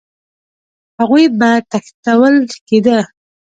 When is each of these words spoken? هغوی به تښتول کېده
هغوی 0.99 1.25
به 1.39 1.51
تښتول 1.71 2.35
کېده 2.67 2.99